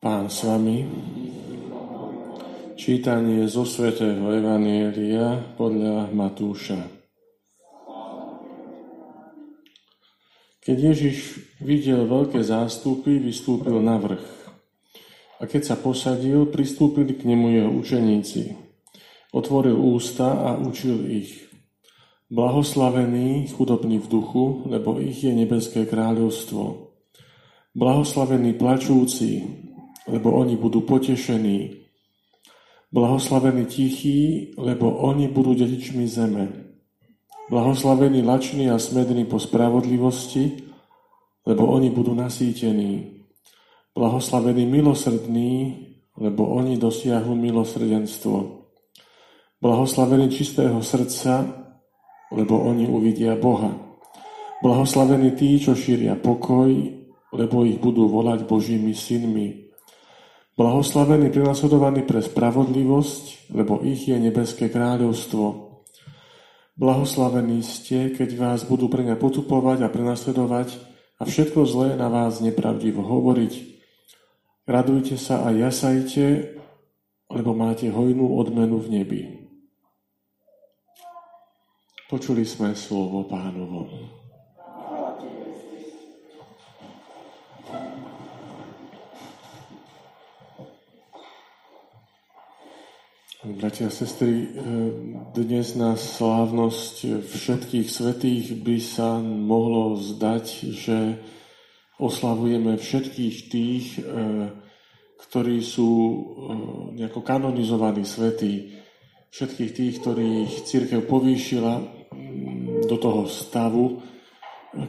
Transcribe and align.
Pán 0.00 0.32
s 0.32 0.48
vami. 0.48 0.80
Čítanie 2.72 3.44
zo 3.44 3.68
svätého 3.68 4.32
Evanielia 4.32 5.52
podľa 5.60 6.08
Matúša. 6.08 6.88
Keď 10.64 10.76
Ježiš 10.80 11.16
videl 11.60 12.08
veľké 12.08 12.40
zástupy, 12.40 13.20
vystúpil 13.20 13.76
na 13.84 14.00
vrch. 14.00 14.24
A 15.36 15.44
keď 15.44 15.68
sa 15.68 15.76
posadil, 15.76 16.48
pristúpili 16.48 17.12
k 17.12 17.28
nemu 17.28 17.60
jeho 17.60 17.70
učeníci. 17.76 18.56
Otvoril 19.36 19.76
ústa 19.76 20.32
a 20.32 20.56
učil 20.56 21.12
ich. 21.12 21.44
Blahoslavení 22.32 23.52
chudobní 23.52 24.00
v 24.00 24.08
duchu, 24.08 24.64
lebo 24.64 24.96
ich 24.96 25.20
je 25.20 25.36
nebeské 25.36 25.84
kráľovstvo. 25.84 26.88
Blahoslavení 27.76 28.56
plačúci, 28.56 29.60
lebo 30.08 30.32
oni 30.32 30.56
budú 30.56 30.80
potešení. 30.84 31.84
Blahoslavení 32.92 33.66
tichí, 33.66 34.52
lebo 34.58 34.90
oni 35.04 35.28
budú 35.30 35.54
dedičmi 35.54 36.08
zeme. 36.10 36.74
Blahoslavení 37.50 38.22
lační 38.22 38.70
a 38.70 38.78
smední 38.78 39.24
po 39.26 39.38
spravodlivosti, 39.38 40.70
lebo 41.46 41.66
oni 41.66 41.90
budú 41.90 42.14
nasýtení. 42.14 43.26
Blahoslavení 43.94 44.66
milosrdní, 44.66 45.76
lebo 46.18 46.46
oni 46.46 46.78
dosiahnu 46.78 47.34
milosrdenstvo. 47.34 48.66
Blahoslavení 49.60 50.30
čistého 50.30 50.82
srdca, 50.82 51.46
lebo 52.32 52.58
oni 52.58 52.86
uvidia 52.86 53.36
Boha. 53.36 53.74
Blahoslavení 54.62 55.30
tí, 55.34 55.58
čo 55.58 55.74
šíria 55.74 56.14
pokoj, 56.18 56.70
lebo 57.32 57.56
ich 57.66 57.78
budú 57.78 58.06
volať 58.10 58.46
Božími 58.46 58.94
synmi. 58.94 59.69
Blahoslavení 60.60 61.32
prenasledovaní 61.32 62.04
pre 62.04 62.20
spravodlivosť, 62.20 63.48
lebo 63.56 63.80
ich 63.80 64.04
je 64.04 64.20
nebeské 64.20 64.68
kráľovstvo. 64.68 65.72
Blahoslavení 66.76 67.64
ste, 67.64 68.12
keď 68.12 68.36
vás 68.36 68.60
budú 68.68 68.92
pre 68.92 69.00
ne 69.00 69.16
potupovať 69.16 69.80
a 69.80 69.88
prenasledovať 69.88 70.76
a 71.16 71.24
všetko 71.24 71.64
zlé 71.64 71.88
na 71.96 72.12
vás 72.12 72.44
nepravdivo 72.44 73.00
hovoriť. 73.00 73.52
Radujte 74.68 75.16
sa 75.16 75.48
a 75.48 75.56
jasajte, 75.56 76.52
lebo 77.32 77.56
máte 77.56 77.88
hojnú 77.88 78.36
odmenu 78.36 78.84
v 78.84 78.88
nebi. 79.00 79.20
Počuli 82.12 82.44
sme 82.44 82.76
slovo 82.76 83.24
pánovo. 83.24 84.19
Bratia 93.40 93.88
a 93.88 93.90
sestry, 93.90 94.44
eh, 94.44 94.52
dnes 95.32 95.72
na 95.72 95.96
slávnosť 95.96 97.24
všetkých 97.24 97.88
svetých 97.88 98.52
by 98.52 98.76
sa 98.76 99.16
mohlo 99.16 99.96
zdať, 99.96 100.44
že 100.76 101.16
oslavujeme 101.96 102.76
všetkých 102.76 103.36
tých, 103.48 103.96
eh, 103.96 104.52
ktorí 105.24 105.64
sú 105.64 105.88
eh, 105.88 106.20
nejako 107.00 107.24
kanonizovaní 107.24 108.04
svetí, 108.04 108.76
všetkých 109.32 109.72
tých, 109.72 109.94
ktorých 110.04 110.52
církev 110.68 111.00
povýšila 111.08 111.80
mm, 111.80 112.92
do 112.92 112.96
toho 113.00 113.24
stavu, 113.24 114.04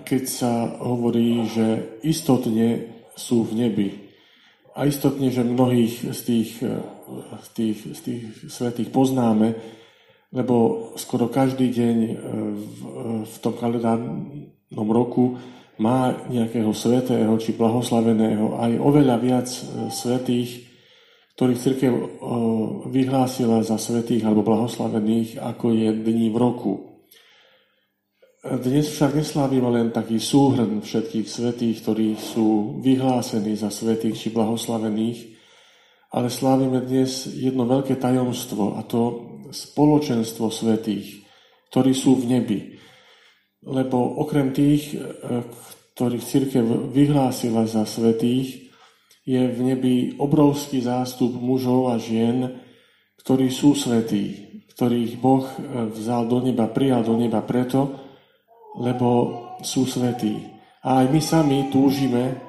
keď 0.03 0.23
sa 0.27 0.75
hovorí, 0.75 1.47
že 1.47 1.95
istotne 2.03 2.99
sú 3.15 3.47
v 3.47 3.63
nebi. 3.63 4.10
A 4.71 4.87
istotne, 4.87 5.27
že 5.27 5.43
mnohých 5.43 6.15
z 6.15 6.19
tých, 6.23 6.49
eh, 6.63 6.79
z 7.43 7.49
tých, 7.55 7.77
z 7.95 7.99
tých 8.01 8.21
svetých 8.47 8.89
poznáme, 8.89 9.55
lebo 10.31 10.87
skoro 10.95 11.27
každý 11.27 11.71
deň 11.71 11.97
eh, 12.07 12.13
v, 12.55 12.77
v 13.27 13.35
tom 13.43 13.53
kalendárnom 13.55 14.89
roku 14.91 15.35
má 15.81 16.13
nejakého 16.29 16.71
svetého 16.77 17.31
či 17.41 17.57
blahoslaveného 17.57 18.59
aj 18.59 18.71
oveľa 18.77 19.17
viac 19.17 19.49
svetých, 19.89 20.69
ktorých 21.33 21.57
církev 21.57 21.93
vyhlásila 22.85 23.65
za 23.65 23.81
svetých 23.81 24.21
alebo 24.21 24.45
blahoslavených, 24.45 25.41
ako 25.41 25.73
je 25.73 25.89
dní 25.89 26.29
v 26.29 26.37
roku. 26.37 26.90
Dnes 28.41 28.89
však 28.97 29.21
neslávime 29.21 29.69
len 29.69 29.93
taký 29.93 30.17
súhrn 30.17 30.81
všetkých 30.81 31.29
svetých, 31.29 31.85
ktorí 31.85 32.17
sú 32.17 32.81
vyhlásení 32.81 33.53
za 33.53 33.69
svetých 33.69 34.17
či 34.17 34.27
blahoslavených, 34.33 35.37
ale 36.09 36.33
slávime 36.33 36.81
dnes 36.81 37.29
jedno 37.29 37.69
veľké 37.69 38.01
tajomstvo 38.01 38.73
a 38.73 38.81
to 38.81 39.01
spoločenstvo 39.53 40.49
svetých, 40.49 41.21
ktorí 41.69 41.93
sú 41.93 42.17
v 42.17 42.25
nebi. 42.33 42.59
Lebo 43.61 44.17
okrem 44.25 44.49
tých, 44.57 44.97
e, 44.97 45.45
ktorých 45.93 46.25
církev 46.25 46.65
vyhlásila 46.97 47.69
za 47.69 47.85
svetých, 47.85 48.73
je 49.21 49.37
v 49.53 49.59
nebi 49.61 50.17
obrovský 50.17 50.81
zástup 50.81 51.37
mužov 51.37 51.93
a 51.93 52.01
žien, 52.01 52.57
ktorí 53.21 53.53
sú 53.53 53.77
svetí, 53.77 54.65
ktorých 54.73 55.13
Boh 55.21 55.45
e, 55.45 55.93
vzal 55.93 56.25
do 56.25 56.41
neba, 56.41 56.65
prijal 56.65 57.05
do 57.05 57.13
neba 57.21 57.45
preto, 57.45 58.09
lebo 58.77 59.09
sú 59.63 59.83
svetí. 59.87 60.51
A 60.81 61.03
aj 61.03 61.05
my 61.13 61.21
sami 61.21 61.57
túžime, 61.69 62.39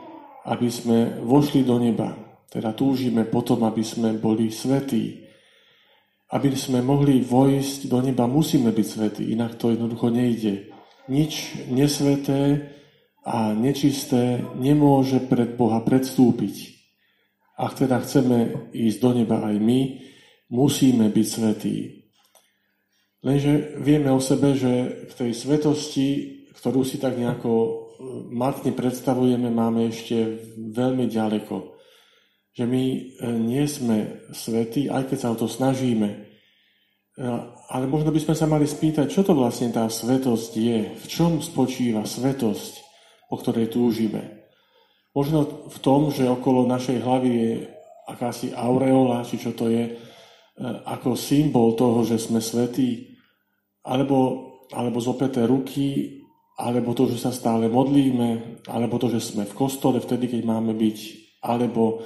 aby 0.47 0.69
sme 0.73 1.23
vošli 1.23 1.63
do 1.63 1.77
neba. 1.79 2.15
Teda 2.49 2.73
túžime 2.77 3.25
potom, 3.25 3.65
aby 3.65 3.85
sme 3.85 4.17
boli 4.17 4.53
svetí. 4.53 5.25
Aby 6.33 6.57
sme 6.57 6.81
mohli 6.81 7.21
vojsť 7.21 7.93
do 7.93 7.99
neba, 8.01 8.25
musíme 8.25 8.73
byť 8.73 8.87
svetí, 8.89 9.23
inak 9.37 9.61
to 9.61 9.73
jednoducho 9.73 10.09
nejde. 10.09 10.73
Nič 11.13 11.61
nesveté 11.69 12.73
a 13.23 13.53
nečisté 13.53 14.41
nemôže 14.57 15.21
pred 15.29 15.55
Boha 15.55 15.85
predstúpiť. 15.85 16.73
Ak 17.61 17.77
teda 17.77 18.01
chceme 18.01 18.71
ísť 18.73 18.99
do 18.99 19.11
neba 19.13 19.45
aj 19.45 19.57
my, 19.61 19.81
musíme 20.49 21.13
byť 21.13 21.27
svetí. 21.29 22.02
Lenže 23.23 23.79
vieme 23.79 24.11
o 24.11 24.19
sebe, 24.19 24.59
že 24.59 25.07
k 25.07 25.13
tej 25.15 25.31
svetosti, 25.31 26.09
ktorú 26.59 26.83
si 26.83 26.99
tak 26.99 27.15
nejako 27.15 27.51
e, 27.55 27.71
matne 28.35 28.75
predstavujeme, 28.75 29.47
máme 29.47 29.95
ešte 29.95 30.43
veľmi 30.59 31.07
ďaleko. 31.07 31.79
Že 32.51 32.65
my 32.67 32.83
e, 32.83 33.01
nie 33.39 33.63
sme 33.71 34.27
svetí, 34.35 34.91
aj 34.91 35.07
keď 35.07 35.19
sa 35.23 35.29
o 35.31 35.39
to 35.39 35.47
snažíme. 35.47 36.11
E, 36.11 36.19
ale 37.71 37.87
možno 37.87 38.11
by 38.11 38.19
sme 38.19 38.35
sa 38.35 38.51
mali 38.51 38.67
spýtať, 38.67 39.07
čo 39.07 39.23
to 39.23 39.39
vlastne 39.39 39.71
tá 39.71 39.87
svetosť 39.87 40.53
je, 40.59 40.81
v 40.99 41.05
čom 41.07 41.39
spočíva 41.39 42.03
svetosť, 42.03 42.73
po 43.31 43.39
ktorej 43.39 43.71
túžime. 43.71 44.51
Možno 45.15 45.71
v 45.71 45.79
tom, 45.79 46.11
že 46.11 46.27
okolo 46.27 46.67
našej 46.67 46.99
hlavy 46.99 47.31
je 47.31 47.51
akási 48.11 48.51
aureola, 48.51 49.23
či 49.23 49.39
čo 49.39 49.55
to 49.55 49.71
je, 49.71 49.95
ako 50.89 51.17
symbol 51.17 51.77
toho, 51.77 52.01
že 52.05 52.17
sme 52.17 52.41
svetí, 52.41 53.12
alebo, 53.83 54.19
alebo 54.71 54.99
zopeté 55.03 55.47
ruky, 55.47 56.21
alebo 56.59 56.95
to, 56.95 57.11
že 57.11 57.19
sa 57.19 57.33
stále 57.35 57.67
modlíme, 57.67 58.63
alebo 58.71 59.01
to, 59.01 59.11
že 59.11 59.35
sme 59.35 59.49
v 59.49 59.57
kostole 59.57 59.99
vtedy, 59.99 60.31
keď 60.31 60.43
máme 60.47 60.77
byť, 60.77 60.99
alebo 61.43 62.05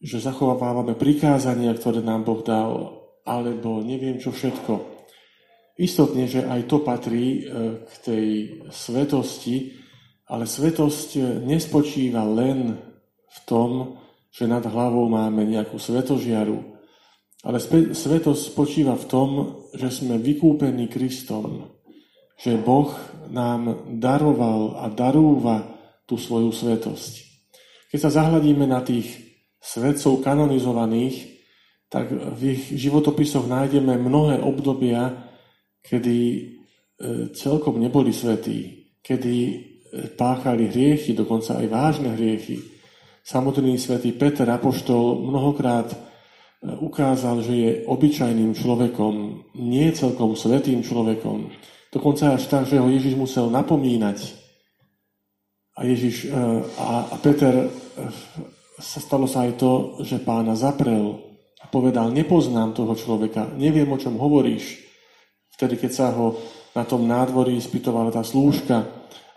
že 0.00 0.22
zachovávame 0.22 0.96
prikázania, 0.96 1.74
ktoré 1.76 2.00
nám 2.00 2.24
Boh 2.24 2.40
dal, 2.40 3.02
alebo 3.26 3.84
neviem 3.84 4.16
čo 4.16 4.32
všetko. 4.32 5.02
Istotne, 5.80 6.28
že 6.28 6.44
aj 6.44 6.60
to 6.68 6.84
patrí 6.84 7.40
e, 7.40 7.84
k 7.84 7.92
tej 8.04 8.26
svetosti, 8.68 9.76
ale 10.30 10.44
svetosť 10.46 11.42
nespočíva 11.42 12.22
len 12.22 12.76
v 13.26 13.38
tom, 13.48 14.00
že 14.30 14.46
nad 14.46 14.62
hlavou 14.62 15.10
máme 15.10 15.42
nejakú 15.42 15.76
svetožiaru, 15.76 16.79
ale 17.40 17.56
svetosť 17.96 18.52
spočíva 18.52 18.94
v 19.00 19.08
tom, 19.08 19.28
že 19.72 19.88
sme 19.88 20.20
vykúpení 20.20 20.92
Kristom, 20.92 21.72
že 22.36 22.60
Boh 22.60 22.92
nám 23.32 23.88
daroval 23.96 24.76
a 24.80 24.92
darúva 24.92 25.64
tú 26.04 26.20
svoju 26.20 26.52
svetosť. 26.52 27.12
Keď 27.88 27.98
sa 28.00 28.10
zahľadíme 28.22 28.68
na 28.68 28.84
tých 28.84 29.08
svetcov 29.60 30.20
kanonizovaných, 30.20 31.40
tak 31.90 32.12
v 32.12 32.54
ich 32.54 32.62
životopisoch 32.70 33.50
nájdeme 33.50 33.98
mnohé 33.98 34.38
obdobia, 34.40 35.26
kedy 35.82 36.18
e, 36.22 36.40
celkom 37.34 37.82
neboli 37.82 38.14
svetí, 38.14 38.92
kedy 39.02 39.36
e, 39.42 39.56
páchali 40.14 40.70
hriechy, 40.70 41.18
dokonca 41.18 41.58
aj 41.58 41.66
vážne 41.66 42.14
hriechy. 42.14 42.62
Samotný 43.26 43.74
svätý 43.76 44.14
Peter 44.14 44.46
Apoštol 44.48 45.18
mnohokrát 45.18 46.09
ukázal, 46.90 47.46
že 47.46 47.54
je 47.54 47.70
obyčajným 47.86 48.50
človekom, 48.58 49.14
nie 49.62 49.86
celkom 49.94 50.34
svetým 50.34 50.82
človekom. 50.82 51.46
Dokonca 51.94 52.34
až 52.34 52.50
tak, 52.50 52.66
že 52.66 52.82
ho 52.82 52.90
Ježiš 52.90 53.14
musel 53.14 53.46
napomínať. 53.46 54.34
A 55.78 55.86
Ježiš 55.86 56.26
e, 56.26 56.34
a, 56.76 57.14
a 57.14 57.16
Peter 57.22 57.54
e, 57.54 57.68
stalo 58.82 59.30
sa 59.30 59.46
aj 59.46 59.52
to, 59.54 60.02
že 60.02 60.18
pána 60.18 60.58
zaprel 60.58 61.22
a 61.62 61.70
povedal, 61.70 62.10
nepoznám 62.10 62.74
toho 62.74 62.98
človeka, 62.98 63.54
neviem, 63.54 63.86
o 63.86 63.96
čom 63.96 64.18
hovoríš. 64.18 64.82
Vtedy, 65.54 65.78
keď 65.78 65.90
sa 65.94 66.06
ho 66.10 66.34
na 66.74 66.82
tom 66.82 67.06
nádvorí 67.06 67.54
spýtovala 67.62 68.10
tá 68.10 68.26
slúžka, 68.26 68.86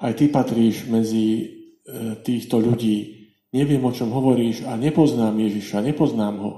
aj 0.02 0.14
ty 0.18 0.26
patríš 0.28 0.90
medzi 0.90 1.26
e, 1.30 1.46
týchto 2.26 2.58
ľudí. 2.58 3.30
Neviem, 3.54 3.86
o 3.86 3.94
čom 3.94 4.10
hovoríš 4.10 4.66
a 4.66 4.74
nepoznám 4.74 5.38
Ježiša, 5.38 5.86
nepoznám 5.86 6.36
ho. 6.42 6.52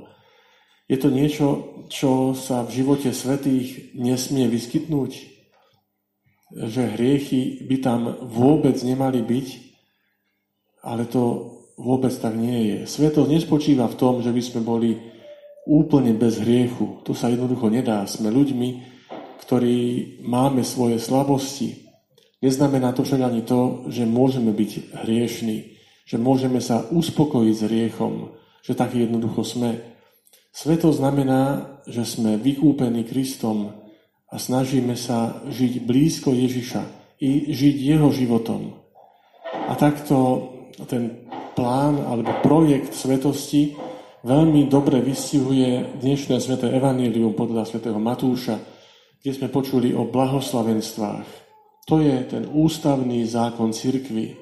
Je 0.85 0.97
to 1.01 1.09
niečo, 1.09 1.47
čo 1.89 2.37
sa 2.37 2.61
v 2.61 2.81
živote 2.81 3.09
svetých 3.09 3.97
nesmie 3.97 4.45
vyskytnúť? 4.45 5.11
Že 6.53 6.81
hriechy 6.93 7.65
by 7.65 7.75
tam 7.81 8.01
vôbec 8.29 8.77
nemali 8.85 9.25
byť? 9.25 9.47
Ale 10.85 11.09
to 11.09 11.55
vôbec 11.81 12.13
tak 12.13 12.37
nie 12.37 12.69
je. 12.69 12.79
Svetosť 12.85 13.29
nespočíva 13.29 13.89
v 13.89 13.97
tom, 13.97 14.21
že 14.21 14.29
by 14.29 14.41
sme 14.45 14.61
boli 14.61 14.93
úplne 15.65 16.13
bez 16.13 16.37
hriechu. 16.37 17.01
To 17.03 17.17
sa 17.17 17.33
jednoducho 17.33 17.73
nedá. 17.73 18.05
Sme 18.05 18.29
ľuďmi, 18.29 18.69
ktorí 19.41 19.77
máme 20.21 20.61
svoje 20.61 21.01
slabosti. 21.01 21.89
Neznamená 22.45 22.93
to 22.93 23.01
však 23.01 23.25
ani 23.25 23.41
to, 23.41 23.89
že 23.89 24.05
môžeme 24.05 24.53
byť 24.53 25.01
hriešní, 25.01 25.57
že 26.05 26.21
môžeme 26.21 26.61
sa 26.61 26.85
uspokojiť 26.93 27.55
s 27.57 27.65
hriechom, 27.65 28.37
že 28.61 28.77
tak 28.77 28.93
jednoducho 28.93 29.41
sme. 29.41 29.94
Sveto 30.55 30.87
znamená, 30.95 31.67
že 31.83 32.07
sme 32.07 32.39
vykúpení 32.39 33.03
Kristom 33.03 33.75
a 34.31 34.35
snažíme 34.39 34.95
sa 34.95 35.43
žiť 35.51 35.83
blízko 35.83 36.31
Ježiša 36.31 36.83
i 37.19 37.51
žiť 37.51 37.75
jeho 37.75 38.07
životom. 38.15 38.71
A 39.51 39.75
takto 39.75 40.47
ten 40.87 41.27
plán 41.59 41.99
alebo 42.07 42.39
projekt 42.39 42.95
svetosti 42.95 43.75
veľmi 44.23 44.71
dobre 44.71 45.03
vystihuje 45.03 45.99
dnešné 45.99 46.39
sveté 46.39 46.71
evanílium 46.71 47.35
podľa 47.35 47.67
svätého 47.67 47.99
Matúša, 47.99 48.55
kde 49.19 49.31
sme 49.35 49.51
počuli 49.51 49.91
o 49.91 50.07
blahoslavenstvách. 50.07 51.27
To 51.91 51.99
je 51.99 52.15
ten 52.31 52.47
ústavný 52.47 53.27
zákon 53.27 53.75
cirkvy. 53.75 54.39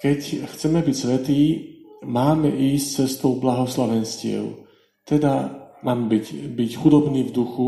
Keď 0.00 0.48
chceme 0.56 0.80
byť 0.80 0.96
svetí, 0.96 1.42
máme 2.00 2.48
ísť 2.48 3.04
cestou 3.04 3.36
blahoslavenstiev. 3.36 4.67
Teda 5.08 5.56
máme 5.80 6.12
byť, 6.12 6.52
byť 6.52 6.70
chudobní 6.76 7.24
v 7.24 7.32
duchu, 7.32 7.66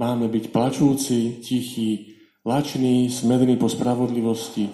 máme 0.00 0.24
byť 0.32 0.48
plačúci, 0.48 1.44
tichí, 1.44 2.16
lační, 2.48 3.12
smední 3.12 3.60
po 3.60 3.68
spravodlivosti, 3.68 4.72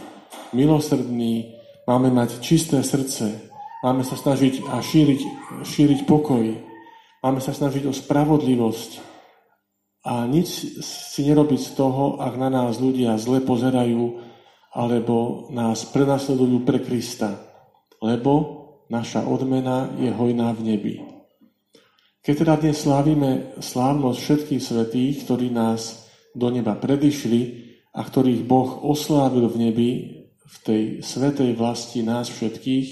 milosrdní, 0.55 1.59
máme 1.91 2.15
mať 2.15 2.39
čisté 2.39 2.87
srdce, 2.87 3.50
máme 3.83 4.06
sa 4.06 4.15
snažiť 4.15 4.62
a 4.71 4.79
šíriť, 4.79 5.21
šíriť 5.67 6.06
pokoj, 6.06 6.55
máme 7.27 7.41
sa 7.43 7.50
snažiť 7.50 7.91
o 7.91 7.93
spravodlivosť 7.93 8.91
a 10.06 10.23
nič 10.31 10.79
si 10.87 11.21
nerobiť 11.27 11.61
z 11.61 11.73
toho, 11.75 12.23
ak 12.23 12.39
na 12.39 12.47
nás 12.47 12.79
ľudia 12.79 13.19
zle 13.19 13.43
pozerajú 13.43 14.23
alebo 14.71 15.50
nás 15.50 15.83
prenasledujú 15.91 16.62
pre 16.62 16.79
Krista, 16.79 17.43
lebo 17.99 18.62
naša 18.87 19.27
odmena 19.27 19.91
je 19.99 20.15
hojná 20.15 20.55
v 20.55 20.61
nebi. 20.62 21.18
Keď 22.29 22.45
teda 22.45 22.61
dnes 22.61 22.85
slávime 22.85 23.57
slávnosť 23.57 24.19
všetkých 24.21 24.61
svetých, 24.61 25.25
ktorí 25.25 25.49
nás 25.49 26.13
do 26.37 26.53
neba 26.53 26.77
predišli 26.77 27.73
a 27.97 28.05
ktorých 28.05 28.45
Boh 28.45 28.85
oslávil 28.85 29.49
v 29.49 29.57
nebi, 29.57 29.91
v 30.45 30.57
tej 30.61 30.83
svetej 31.01 31.57
vlasti 31.57 32.05
nás 32.05 32.29
všetkých, 32.29 32.89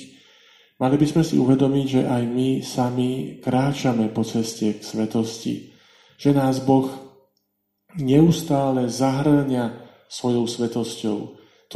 mali 0.80 0.96
by 0.96 1.04
sme 1.04 1.20
si 1.20 1.36
uvedomiť, 1.36 1.84
že 1.84 2.02
aj 2.08 2.22
my 2.32 2.64
sami 2.64 3.36
kráčame 3.44 4.08
po 4.08 4.24
ceste 4.24 4.72
k 4.72 4.80
svetosti. 4.80 5.68
Že 6.16 6.32
nás 6.32 6.56
Boh 6.64 6.88
neustále 8.00 8.88
zahrňa 8.88 9.84
svojou 10.08 10.48
svetosťou. 10.48 11.18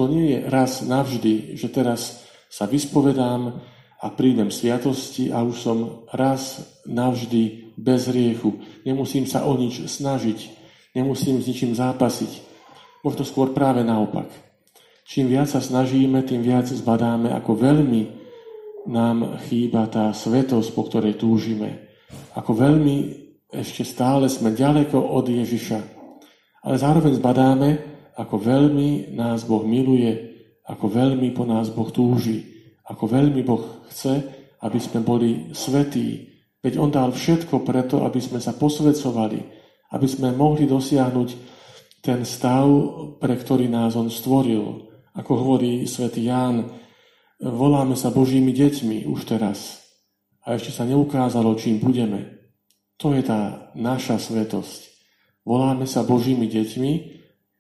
To 0.01 0.03
nie 0.09 0.33
je 0.33 0.49
raz 0.49 0.81
navždy, 0.81 1.61
že 1.61 1.69
teraz 1.69 2.25
sa 2.49 2.65
vyspovedám 2.65 3.61
a 4.00 4.08
prídem 4.08 4.49
sviatosti 4.49 5.29
a 5.29 5.44
už 5.44 5.56
som 5.61 5.79
raz 6.08 6.64
navždy 6.88 7.76
bez 7.76 8.08
riechu. 8.08 8.56
Nemusím 8.88 9.29
sa 9.29 9.44
o 9.44 9.52
nič 9.61 9.85
snažiť, 9.85 10.38
nemusím 10.97 11.44
s 11.44 11.47
ničím 11.47 11.76
zápasiť. 11.76 12.49
Možno 13.05 13.29
skôr 13.29 13.52
práve 13.52 13.85
naopak. 13.85 14.32
Čím 15.05 15.29
viac 15.29 15.52
sa 15.52 15.61
snažíme, 15.61 16.25
tým 16.25 16.41
viac 16.41 16.64
zbadáme, 16.69 17.29
ako 17.37 17.52
veľmi 17.61 18.02
nám 18.88 19.37
chýba 19.44 19.85
tá 19.93 20.17
svetosť, 20.17 20.69
po 20.73 20.88
ktorej 20.88 21.20
túžime. 21.20 21.93
Ako 22.32 22.56
veľmi 22.56 22.96
ešte 23.53 23.85
stále 23.85 24.32
sme 24.32 24.56
ďaleko 24.56 24.96
od 24.96 25.29
Ježiša. 25.29 25.79
Ale 26.64 26.76
zároveň 26.81 27.20
zbadáme, 27.20 27.69
ako 28.17 28.37
veľmi 28.41 29.12
nás 29.12 29.44
Boh 29.44 29.64
miluje, 29.64 30.12
ako 30.64 30.88
veľmi 30.88 31.32
po 31.37 31.44
nás 31.44 31.69
Boh 31.73 31.88
túži 31.91 32.60
ako 32.91 33.05
veľmi 33.07 33.47
Boh 33.47 33.87
chce, 33.87 34.19
aby 34.67 34.79
sme 34.83 35.07
boli 35.07 35.55
svetí. 35.55 36.27
Veď 36.61 36.83
On 36.83 36.91
dal 36.91 37.15
všetko 37.15 37.63
preto, 37.63 38.03
aby 38.03 38.19
sme 38.19 38.43
sa 38.43 38.53
posvedcovali, 38.53 39.41
aby 39.95 40.07
sme 40.11 40.35
mohli 40.35 40.67
dosiahnuť 40.67 41.29
ten 42.03 42.27
stav, 42.27 42.67
pre 43.23 43.39
ktorý 43.39 43.71
nás 43.71 43.95
On 43.95 44.11
stvoril. 44.11 44.91
Ako 45.15 45.33
hovorí 45.39 45.87
svätý 45.87 46.29
Ján, 46.29 46.67
voláme 47.41 47.95
sa 47.95 48.13
Božími 48.13 48.53
deťmi 48.53 49.09
už 49.09 49.25
teraz. 49.25 49.81
A 50.45 50.59
ešte 50.59 50.75
sa 50.75 50.85
neukázalo, 50.85 51.57
čím 51.57 51.81
budeme. 51.81 52.41
To 53.01 53.17
je 53.17 53.25
tá 53.25 53.73
naša 53.73 54.21
svetosť. 54.21 54.93
Voláme 55.47 55.89
sa 55.89 56.05
Božími 56.05 56.45
deťmi 56.51 56.93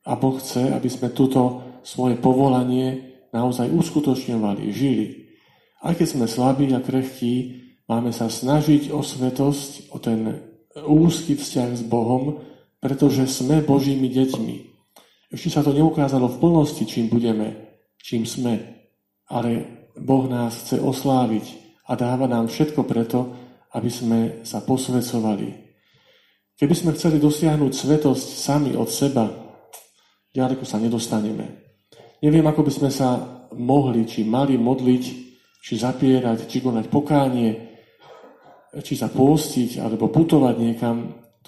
a 0.04 0.12
Boh 0.20 0.36
chce, 0.36 0.68
aby 0.68 0.88
sme 0.92 1.12
túto 1.16 1.64
svoje 1.80 2.20
povolanie 2.20 3.09
naozaj 3.30 3.70
uskutočňovali, 3.70 4.70
žili. 4.70 5.30
Aj 5.80 5.96
keď 5.96 6.06
sme 6.06 6.26
slabí 6.28 6.68
a 6.76 6.84
krehkí, 6.84 7.64
máme 7.88 8.12
sa 8.12 8.28
snažiť 8.28 8.92
o 8.92 9.00
svetosť, 9.00 9.90
o 9.94 9.98
ten 9.98 10.50
úzky 10.76 11.34
vzťah 11.34 11.70
s 11.74 11.82
Bohom, 11.82 12.44
pretože 12.78 13.26
sme 13.28 13.64
Božími 13.64 14.08
deťmi. 14.12 14.56
Ešte 15.30 15.50
sa 15.50 15.62
to 15.62 15.70
neukázalo 15.70 16.26
v 16.26 16.40
plnosti, 16.42 16.82
čím 16.86 17.06
budeme, 17.06 17.78
čím 18.02 18.26
sme. 18.26 18.82
Ale 19.30 19.86
Boh 19.94 20.26
nás 20.26 20.66
chce 20.66 20.82
osláviť 20.82 21.46
a 21.86 21.94
dáva 21.94 22.26
nám 22.26 22.50
všetko 22.50 22.82
preto, 22.82 23.30
aby 23.70 23.90
sme 23.90 24.20
sa 24.42 24.58
posvedcovali. 24.62 25.70
Keby 26.58 26.74
sme 26.74 26.94
chceli 26.98 27.22
dosiahnuť 27.22 27.72
svetosť 27.72 28.28
sami 28.36 28.74
od 28.74 28.90
seba, 28.90 29.30
ďaleko 30.34 30.66
sa 30.66 30.82
nedostaneme. 30.82 31.69
Neviem, 32.20 32.44
ako 32.44 32.68
by 32.68 32.72
sme 32.72 32.90
sa 32.92 33.16
mohli, 33.56 34.04
či 34.04 34.28
mali 34.28 34.60
modliť, 34.60 35.04
či 35.60 35.72
zapierať, 35.76 36.44
či 36.44 36.60
konať 36.60 36.86
pokánie, 36.92 37.50
či 38.84 38.94
sa 38.94 39.08
pôstiť, 39.08 39.80
alebo 39.80 40.12
putovať 40.12 40.54
niekam. 40.60 40.96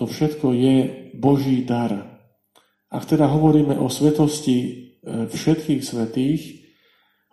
To 0.00 0.08
všetko 0.08 0.56
je 0.56 0.76
Boží 1.12 1.62
dar. 1.68 1.92
Ak 2.88 3.04
teda 3.04 3.28
hovoríme 3.28 3.76
o 3.76 3.92
svetosti 3.92 4.56
e, 4.56 4.68
všetkých 5.28 5.80
svetých, 5.84 6.40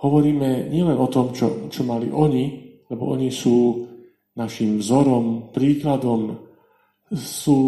hovoríme 0.03 0.67
nielen 0.67 0.99
o 0.99 1.07
tom, 1.07 1.31
čo, 1.31 1.71
čo 1.71 1.87
mali 1.87 2.11
oni, 2.11 2.45
lebo 2.91 3.15
oni 3.15 3.31
sú 3.31 3.87
našim 4.35 4.79
vzorom, 4.79 5.51
príkladom, 5.55 6.47
sú 7.11 7.59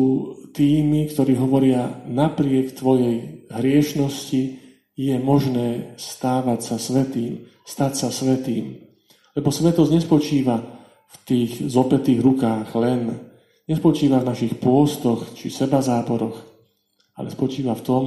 tými, 0.53 1.09
ktorí 1.09 1.33
hovoria 1.39 2.03
napriek 2.05 2.77
tvojej 2.77 3.47
hriešnosti 3.49 4.60
je 5.01 5.15
možné 5.17 5.97
stávať 5.97 6.59
sa 6.61 6.77
svetým, 6.77 7.49
stať 7.65 7.93
sa 7.97 8.09
svetým. 8.13 8.77
Lebo 9.33 9.49
svetosť 9.49 9.91
nespočíva 9.97 10.61
v 11.11 11.15
tých 11.25 11.51
zopetých 11.65 12.19
rukách 12.21 12.69
len, 12.77 13.17
nespočíva 13.65 14.21
v 14.21 14.29
našich 14.29 14.53
pôstoch 14.61 15.33
či 15.33 15.49
sebazáporoch, 15.49 16.37
ale 17.17 17.33
spočíva 17.33 17.73
v 17.73 17.85
tom, 17.85 18.03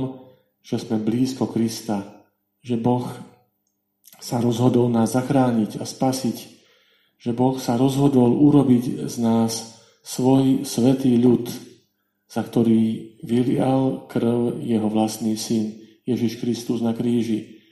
že 0.64 0.80
sme 0.80 1.02
blízko 1.02 1.50
Krista, 1.50 2.24
že 2.64 2.80
Boh 2.80 3.04
sa 4.20 4.40
rozhodol 4.40 4.88
nás 4.88 5.12
zachrániť 5.12 5.80
a 5.80 5.84
spasiť, 5.84 6.36
že 7.20 7.30
Boh 7.36 7.60
sa 7.60 7.76
rozhodol 7.76 8.32
urobiť 8.32 9.08
z 9.08 9.14
nás 9.20 9.80
svoj 10.00 10.64
svetý 10.64 11.16
ľud, 11.20 11.48
za 12.28 12.40
ktorý 12.44 13.16
vylial 13.24 14.08
krv 14.08 14.60
jeho 14.60 14.88
vlastný 14.88 15.36
syn. 15.36 15.83
Ježiš 16.04 16.40
Kristus 16.40 16.80
na 16.84 16.92
kríži. 16.96 17.64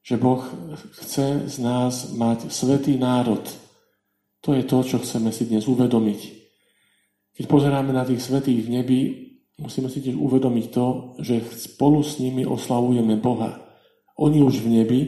Že 0.00 0.14
Boh 0.16 0.42
chce 1.04 1.48
z 1.48 1.56
nás 1.60 2.12
mať 2.16 2.48
svetý 2.48 2.96
národ. 2.96 3.44
To 4.40 4.56
je 4.56 4.64
to, 4.64 4.80
čo 4.80 4.96
chceme 5.04 5.28
si 5.32 5.44
dnes 5.44 5.68
uvedomiť. 5.68 6.20
Keď 7.36 7.44
pozeráme 7.44 7.92
na 7.92 8.08
tých 8.08 8.24
svetých 8.24 8.64
v 8.64 8.68
nebi, 8.80 9.00
musíme 9.60 9.92
si 9.92 10.00
tiež 10.00 10.16
uvedomiť 10.16 10.66
to, 10.72 10.86
že 11.20 11.44
spolu 11.52 12.00
s 12.00 12.16
nimi 12.16 12.48
oslavujeme 12.48 13.20
Boha. 13.20 13.60
Oni 14.16 14.40
už 14.40 14.64
v 14.64 14.68
nebi, 14.80 15.00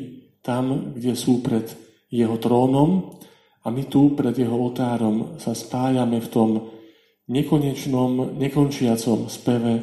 tam, 0.44 0.92
kde 0.92 1.16
sú 1.16 1.40
pred 1.40 1.70
jeho 2.12 2.36
trónom 2.36 3.22
A 3.62 3.70
my 3.70 3.86
tu 3.86 4.18
pred 4.18 4.34
jeho 4.34 4.58
otárom 4.58 5.38
sa 5.38 5.54
spájame 5.54 6.18
v 6.18 6.28
tom 6.28 6.50
nekonečnom, 7.30 8.34
nekončiacom 8.34 9.30
speve 9.30 9.74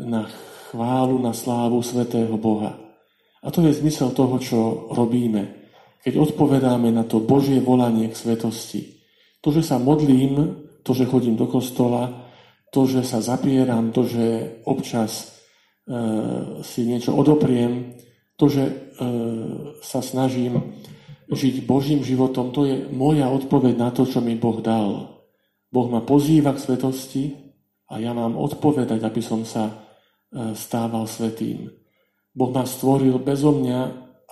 na 0.00 0.24
chválu, 0.72 1.20
na 1.20 1.36
slávu 1.36 1.84
Svetého 1.84 2.32
Boha. 2.40 2.80
A 3.44 3.52
to 3.52 3.60
je 3.60 3.76
zmysel 3.76 4.16
toho, 4.16 4.40
čo 4.40 4.88
robíme. 4.96 5.68
Keď 6.00 6.16
odpovedáme 6.16 6.88
na 6.88 7.04
to 7.04 7.20
Božie 7.20 7.60
volanie 7.60 8.08
k 8.08 8.16
svetosti. 8.16 9.04
To, 9.44 9.52
že 9.52 9.60
sa 9.60 9.76
modlím, 9.76 10.64
to, 10.80 10.96
že 10.96 11.04
chodím 11.04 11.36
do 11.36 11.44
kostola, 11.44 12.24
to, 12.72 12.88
že 12.88 13.04
sa 13.04 13.20
zapieram, 13.20 13.92
to, 13.92 14.08
že 14.08 14.24
občas 14.64 15.12
e, 15.22 15.24
si 16.64 16.88
niečo 16.88 17.12
odopriem, 17.12 18.00
to, 18.40 18.48
že 18.48 18.64
e, 18.64 18.72
sa 19.84 20.00
snažím 20.00 20.80
žiť 21.28 21.68
Božím 21.68 22.00
životom, 22.00 22.50
to 22.50 22.64
je 22.64 22.88
moja 22.90 23.28
odpoveď 23.28 23.74
na 23.76 23.90
to, 23.92 24.08
čo 24.08 24.24
mi 24.24 24.40
Boh 24.40 24.64
dal. 24.64 25.20
Boh 25.68 25.88
ma 25.92 26.00
pozýva 26.00 26.56
k 26.56 26.64
svetosti 26.64 27.24
a 27.92 28.00
ja 28.00 28.16
mám 28.16 28.40
odpovedať, 28.40 29.00
aby 29.04 29.20
som 29.20 29.44
sa 29.44 29.91
stával 30.56 31.04
svetým. 31.04 31.68
Boh 32.32 32.48
ma 32.48 32.64
stvoril 32.64 33.20
bezo 33.20 33.52
mňa, 33.52 33.80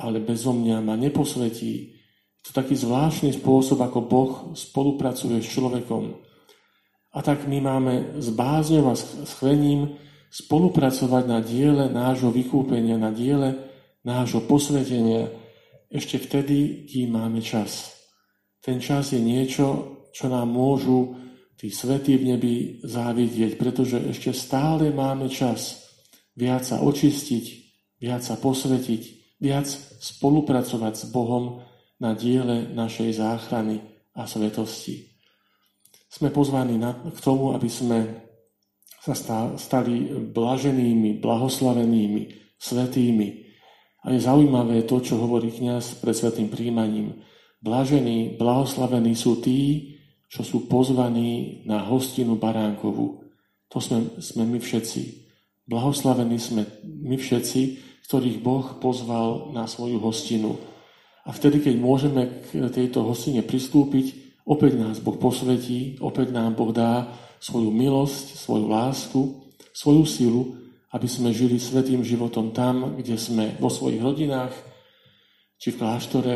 ale 0.00 0.24
bezo 0.24 0.56
mňa 0.56 0.80
ma 0.80 0.96
neposvetí. 0.96 1.74
Je 2.40 2.42
to 2.48 2.56
taký 2.56 2.72
zvláštny 2.72 3.36
spôsob, 3.36 3.84
ako 3.84 3.98
Boh 4.08 4.32
spolupracuje 4.56 5.44
s 5.44 5.52
človekom. 5.52 6.16
A 7.12 7.18
tak 7.20 7.44
my 7.44 7.60
máme 7.60 8.16
s 8.16 8.32
bázňou 8.32 8.90
a 8.90 8.96
s 8.96 9.32
chvením 9.36 10.00
spolupracovať 10.30 11.24
na 11.26 11.42
diele 11.44 11.90
nášho 11.92 12.32
vykúpenia, 12.32 12.96
na 12.96 13.12
diele 13.12 13.60
nášho 14.06 14.40
posvetenia 14.46 15.28
ešte 15.90 16.22
vtedy, 16.22 16.86
kým 16.86 17.12
máme 17.12 17.42
čas. 17.42 17.98
Ten 18.62 18.78
čas 18.78 19.10
je 19.10 19.20
niečo, 19.20 19.98
čo 20.14 20.30
nám 20.30 20.48
môžu 20.48 21.18
tí 21.58 21.68
svetí 21.68 22.16
v 22.16 22.36
nebi 22.36 22.54
závidieť, 22.86 23.58
pretože 23.58 23.98
ešte 24.08 24.32
stále 24.32 24.94
máme 24.94 25.28
čas 25.28 25.79
viac 26.40 26.64
sa 26.64 26.80
očistiť, 26.80 27.44
viac 28.00 28.24
sa 28.24 28.40
posvetiť, 28.40 29.36
viac 29.44 29.68
spolupracovať 30.00 30.94
s 30.96 31.04
Bohom 31.12 31.60
na 32.00 32.16
diele 32.16 32.72
našej 32.72 33.20
záchrany 33.20 33.84
a 34.16 34.24
svetosti. 34.24 35.12
Sme 36.08 36.32
pozvaní 36.32 36.80
k 37.12 37.18
tomu, 37.20 37.52
aby 37.52 37.68
sme 37.68 38.26
sa 39.00 39.14
stali 39.56 40.10
blaženými, 40.32 41.20
blahoslavenými, 41.20 42.22
svetými. 42.60 43.28
A 44.04 44.16
je 44.16 44.20
zaujímavé 44.20 44.84
to, 44.88 45.00
čo 45.00 45.20
hovorí 45.20 45.52
kniaz 45.52 45.96
pred 46.00 46.16
svetým 46.16 46.48
príjmaním. 46.48 47.20
Blažení, 47.60 48.40
blahoslavení 48.40 49.12
sú 49.12 49.44
tí, 49.44 49.92
čo 50.28 50.40
sú 50.40 50.68
pozvaní 50.68 51.62
na 51.68 51.84
hostinu 51.84 52.40
baránkovú. 52.40 53.28
To 53.70 53.78
sme, 53.78 54.16
sme 54.18 54.48
my 54.48 54.58
všetci. 54.60 55.29
Blahoslavení 55.70 56.34
sme 56.42 56.66
my 56.82 57.14
všetci, 57.14 57.78
ktorých 58.10 58.42
Boh 58.42 58.82
pozval 58.82 59.54
na 59.54 59.70
svoju 59.70 60.02
hostinu. 60.02 60.58
A 61.22 61.30
vtedy, 61.30 61.62
keď 61.62 61.78
môžeme 61.78 62.42
k 62.50 62.66
tejto 62.74 63.06
hostine 63.06 63.46
pristúpiť, 63.46 64.34
opäť 64.42 64.74
nás 64.74 64.98
Boh 64.98 65.14
posvetí, 65.14 65.94
opäť 66.02 66.34
nám 66.34 66.58
Boh 66.58 66.74
dá 66.74 67.14
svoju 67.38 67.70
milosť, 67.70 68.34
svoju 68.34 68.66
lásku, 68.66 69.20
svoju 69.70 70.02
silu, 70.10 70.42
aby 70.90 71.06
sme 71.06 71.30
žili 71.30 71.62
svetým 71.62 72.02
životom 72.02 72.50
tam, 72.50 72.98
kde 72.98 73.14
sme 73.14 73.54
vo 73.62 73.70
svojich 73.70 74.02
rodinách, 74.02 74.50
či 75.54 75.70
v 75.70 75.78
kláštore, 75.78 76.34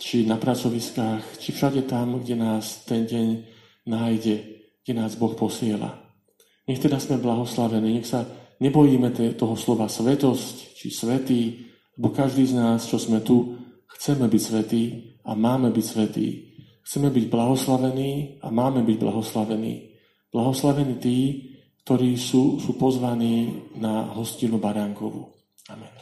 či 0.00 0.24
na 0.24 0.40
pracoviskách, 0.40 1.36
či 1.36 1.52
všade 1.52 1.84
tam, 1.84 2.24
kde 2.24 2.40
nás 2.40 2.88
ten 2.88 3.04
deň 3.04 3.28
nájde, 3.84 4.64
kde 4.80 4.92
nás 4.96 5.12
Boh 5.12 5.36
posiela. 5.36 6.00
Nech 6.64 6.80
teda 6.80 6.96
sme 6.96 7.20
blahoslavení, 7.20 8.00
nech 8.00 8.08
sa 8.08 8.24
nebojíme 8.62 9.10
toho 9.34 9.58
slova 9.58 9.90
svetosť 9.90 10.78
či 10.78 10.94
svetý, 10.94 11.66
lebo 11.98 12.14
každý 12.14 12.46
z 12.46 12.54
nás, 12.54 12.86
čo 12.86 12.96
sme 13.02 13.18
tu, 13.20 13.58
chceme 13.98 14.30
byť 14.30 14.42
svetí 14.42 14.84
a 15.26 15.34
máme 15.34 15.74
byť 15.74 15.84
svetí. 15.84 16.28
Chceme 16.82 17.10
byť 17.10 17.24
blahoslavení 17.30 18.42
a 18.42 18.50
máme 18.50 18.82
byť 18.82 18.96
blahoslavení. 18.98 19.74
Blahoslavení 20.30 20.94
tí, 20.98 21.18
ktorí 21.82 22.14
sú, 22.18 22.58
sú 22.58 22.74
pozvaní 22.78 23.66
na 23.78 24.10
hostinu 24.14 24.58
Baránkovu. 24.58 25.30
Amen. 25.70 25.94